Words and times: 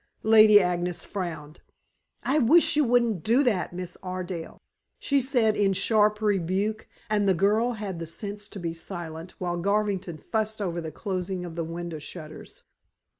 Lady 0.23 0.59
Agnes 0.59 1.05
frowned. 1.05 1.61
"I 2.23 2.39
wish 2.39 2.75
you 2.75 2.83
wouldn't 2.83 3.21
do 3.23 3.43
that, 3.43 3.71
Miss 3.71 3.97
Ardale," 4.01 4.57
she 4.97 5.21
said 5.21 5.55
in 5.55 5.73
sharp 5.73 6.23
rebuke, 6.23 6.87
and 7.07 7.29
the 7.29 7.35
girl 7.35 7.73
had 7.73 7.99
the 7.99 8.07
sense 8.07 8.47
to 8.47 8.59
be 8.59 8.73
silent, 8.73 9.35
while 9.39 9.57
Garvington 9.57 10.17
fussed 10.17 10.59
over 10.59 10.81
the 10.81 10.91
closing 10.91 11.45
of 11.45 11.55
the 11.55 11.63
window 11.63 11.99
shutters. 11.99 12.63